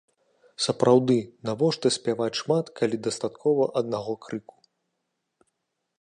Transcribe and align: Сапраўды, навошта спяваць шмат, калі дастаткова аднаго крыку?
Сапраўды, 0.65 1.17
навошта 1.49 1.87
спяваць 1.97 2.31
шмат, 2.41 2.65
калі 2.81 2.95
дастаткова 3.09 3.63
аднаго 3.83 4.13
крыку? 4.29 4.57